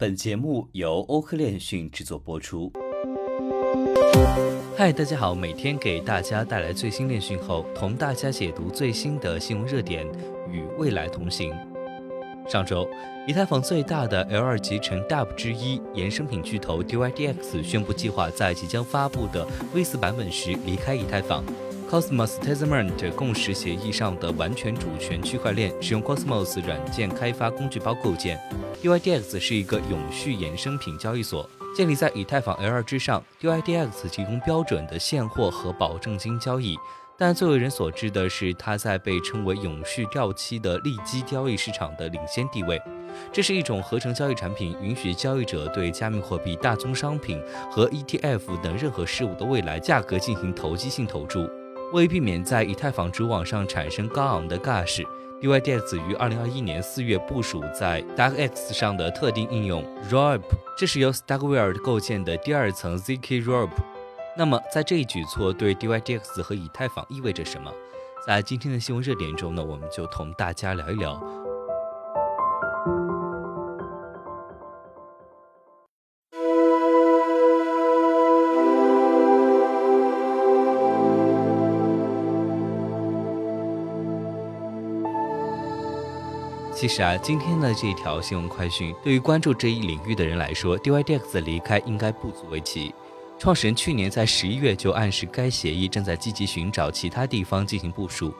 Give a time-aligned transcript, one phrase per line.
[0.00, 2.72] 本节目由欧科链讯制作播出。
[4.74, 10.06] 嗨，大家好，每天给大家带来最新链讯后，同大家解读最新的新闻热点，
[10.50, 11.52] 与未来同行。
[12.48, 12.88] 上周，
[13.28, 21.44] 以太坊最大的 L2 集成 d a p 之一衍生品巨头 DYDX 宣布计划在即将发布的 V4 版本时离开以太坊。
[21.90, 28.40] Cosmos Tezament 共识协议上的完全主权区块链使用 Cosmos 软件开发工具包构建。
[28.80, 33.20] DYDX 是一个永续衍生品交易所，建立在以太坊 L2 之上。
[33.40, 36.78] DYDX 提供标准的现货和保证金交易，
[37.18, 42.80] 但最为人所知的是它在被称为永续掉期的利基交易市场的领先地位。
[43.32, 51.50] 这是一种合成交易产品，允许交易者对加密货币、大宗商品和 ETF 等任何事物的未来价格进行投机性投注。
[51.92, 60.44] 为避免在以太坊主网上产生高昂的 gas，DYDX 于二零二一年四月部署在 DarkX 上的特定应用 r o p
[60.78, 63.74] 这是由 Starkware 构建的第二层 zk r o p。
[64.36, 67.72] 那么，在这一举措对 DYDX 和以太坊意味着什么？
[68.24, 71.20] 在今天的新闻热点中呢，我们就同大家聊一聊。
[86.80, 92.94] 其实啊，今天的这一条新闻快讯，对于关注这一领域的人来说，DYDX 的离开应该不足为奇。
[93.38, 98.34] 创始人去年在十一月就暗示，该协议正在积极寻找其他地方进行部署。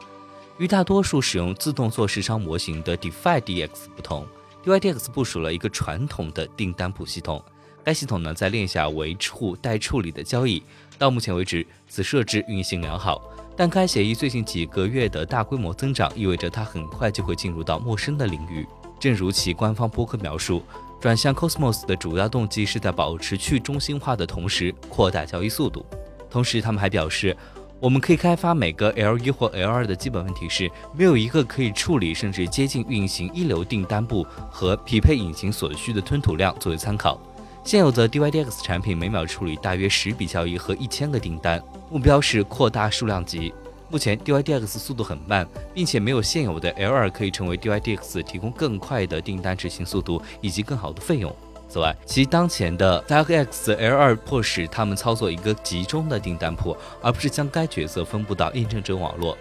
[0.57, 4.27] 与大多数使用自动做市商模型的 DeFi DX 不同
[4.65, 7.45] ，DYDX 部署了一个传统的订单簿系统。
[7.85, 10.63] 该系统呢，在链下维护待处理的交易。
[10.97, 13.21] 到目前为止，此设置运行良好。
[13.61, 18.67] 但该协议最近几个月的大规模增长，意味着它很快就会进入到陌生的领域。
[18.99, 20.63] 正如其官方博客描述，
[20.99, 25.85] 转向 Cosmos 的主要动机是在保持去中心化的同时扩大交易速度。
[26.31, 27.37] 同时，他们还表示，
[27.79, 37.21] 我们可以开发每个 L1 或 L2 的基本问题是没有一个可以处理甚至接近运行一流订单簿和匹配引擎所需的吞吐量作为参考。
[37.63, 43.53] 现有的 DYDX 产品每秒处理大约十笔交易和一千个订单，目标是扩大数量级。
[43.89, 51.35] 目前 DYDX 速度很慢，并且没有现有的 L2 可以成为 DYDX 提供更快的订单执行速度以及更好的费用。
[51.69, 59.37] 此外，其当前的 DarkX L2 迫使他们操作一个集中的订单铺，而不是将该角色分布到验证者网络。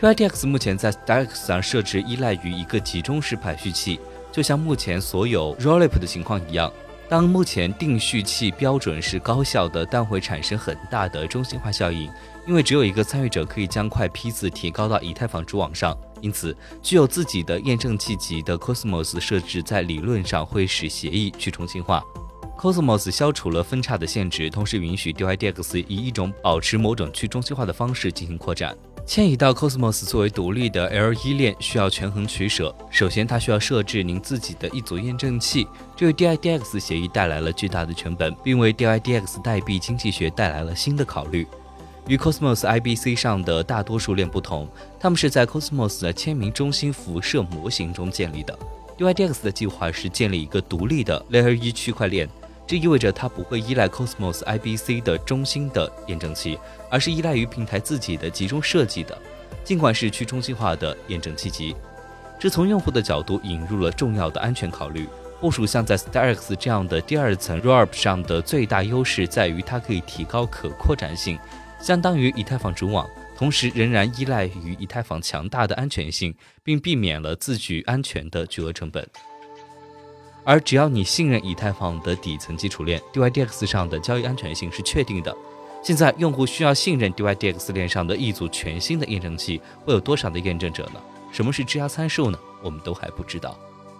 [0.00, 3.98] DYDX 目前在 DarkX 上设置依赖于一个集中式排序器，
[4.30, 6.70] 就像目前所有 Rollup 的情况一样。
[7.08, 12.10] 当目前定序器标准是高效的，但会产生很大的中心化效应，
[12.46, 15.96] 因为只有一个参与者可以将块批次提高到以太坊主网上。
[16.20, 22.04] 因此，具有自己的验证器级的 Cosmos 设置在理论上会使协议去中心化。
[22.58, 28.76] Cosmos 消除了分叉的限制，同时允许 DYDX 以一种保持某种去中心化的方式进行扩展。
[29.08, 32.74] 迁移到 Cosmos 作为独立的 L1 链需要权衡取舍。
[32.90, 41.46] 首先，它需要设置您自己的一组验证器，这为 DIDX 协议带来了巨大的成本，并为 DIDX 代币经济学带来了新的考虑。
[42.06, 44.68] 与 Cosmos IBC 上的大多数链不同，
[45.00, 48.58] 它们是在 Cosmos 的签名中心辐射模型中建立的。
[48.98, 52.28] DIDX 的计划是建立一个独立的 Layer 1区块链。
[52.68, 56.58] 这意味着它不会依赖 Cosmos IBC 的中心的验证器，
[56.90, 59.16] 而是依赖于平台自己的集中设计的，
[59.64, 61.74] 尽管是去中心化的验证器集。
[62.38, 65.08] 这从用户的角度引入了重要的安全考虑。
[65.40, 71.38] 部署像在 StarX 这样的第二层 ROP 上的最大优势在于它可以提高可扩展性，
[71.80, 79.08] 相当于以太坊主网，同时仍然依赖于以太坊强大的安全性，并避免了自举安全的巨额成本。
[80.48, 85.36] 而只要你信任以太坊的底层基础链 DYDX 上的交易安全性是确定的。
[85.82, 91.00] 现在用户需要信任 DYDX 链上的一组全新的验证器，会有多少的验证者呢？
[91.30, 92.38] 什么是质押参数呢？
[92.62, 93.54] 我们都还不知道。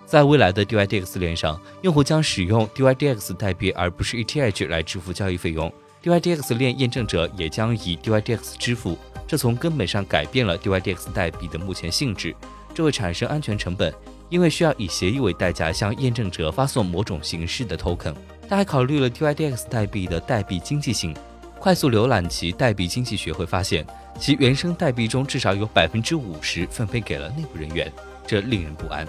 [0.07, 5.71] 在未来的 DYDX 链上，用户将使用 DYDX 代币而不是 ETH 来支付交易费用。
[6.03, 8.97] DYDX 链验证者也将以 DYDX 支付，
[9.27, 12.35] 这从根本上改变了 DYDX 代币的目前性质，
[12.75, 13.93] 这会产生安全成本。
[14.29, 18.15] 因为需要以协议为代价向验证者发送某种形式的 token，
[18.49, 21.15] 他还考虑了 DYDX 代币的代币经济性。
[21.59, 23.85] 快速浏览其代币经济学会发现，
[24.19, 27.93] 其原生代币中至少有百分之五十分配给了内部人员，
[28.27, 29.07] 这令人不安。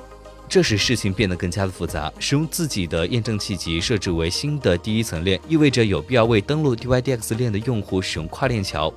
[0.48, 2.12] 这使事情变得更加的复杂。
[2.18, 8.92] 使用自己的验证器级设置为新的第一层链，意味着有必要为登录 DYDX 链的用户使用跨链桥。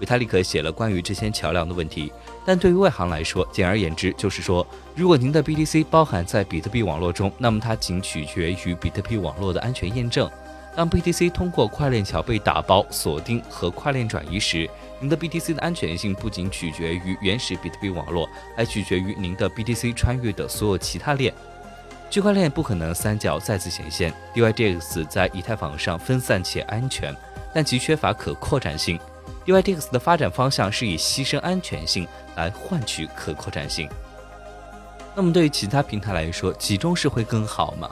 [0.00, 2.12] 维塔利克写了关于这些桥梁的问题。
[2.44, 10.30] 但对于外行来说，简而言之就是说，如果您的 BTC 包含在比特币网络中，那么它仅取决于比特币网络的安全验证。
[10.74, 14.68] 当 BTC 通过跨链桥被打包、锁定和跨链转移时，
[15.00, 21.32] 您的 BTC 的安全性不仅取决于原始比特币网络，还取决于您的 BTC 穿越的所有其他链。
[22.10, 27.16] 区块链不可能三角再次显现，DYDX 在以太坊上分散且安全，
[27.54, 29.00] 但其缺乏可扩展性。
[29.46, 33.88] DYDX 的发展方向是以牺牲安全性来换取可扩展性。
[35.14, 37.88] 那么对于其他平台来说，集中式会更好吗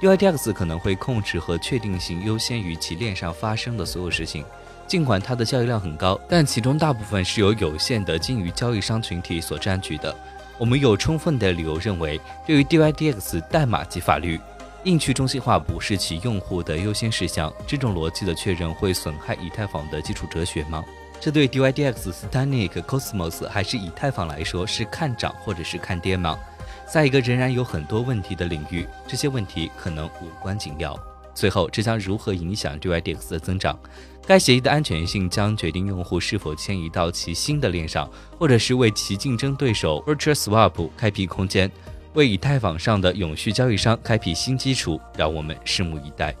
[0.00, 4.44] ？DYDX 可能会控制和确定性优先于其链上发生的所有事情。
[4.86, 10.14] 尽管它的交易量很高，但其中大部分是由有限的鲸鱼交易商群体所占据的。
[10.58, 14.38] 我们有充分的理由认为，对于 DYDX 代码及法律，
[14.84, 17.52] 硬去中心化不是其用户的优先事项。
[17.66, 20.84] 这种逻辑的确认会损害以太坊的基础哲学吗？
[21.20, 26.38] 这对 DYDX、Stanic、Cosmos 还是以太坊来说是看涨或者是看跌吗？
[26.86, 30.94] 在一个仍然有很多问题的领域，这些问题可能无关紧要。
[31.34, 33.78] 最后，这将如何影响 DYDX 的增长？
[34.26, 38.08] 该协议的安全性将决定用户是否迁移到其新的链上，
[38.38, 41.70] 或者是为其竞争对手 Virtual Swap 开辟空间，
[42.14, 45.00] 为以太坊上的永续交易商开辟新基础。
[45.16, 46.34] 让我们拭目以待。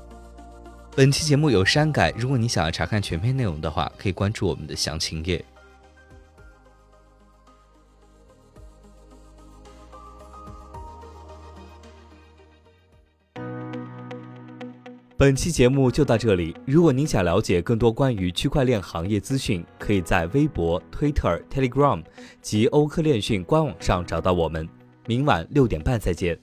[0.96, 5.44] 本期节目有删改，如果你想要查看全篇内容的话，可以关注我们的详情页。
[15.16, 16.54] 本期节目就到这里。
[16.66, 22.02] 如果您想了解更多关于区块链行业资讯，可以在微博、Twitter、Telegram
[22.42, 24.68] 及欧科链讯官网上找到我们。
[25.06, 26.38] 明晚六点半再见。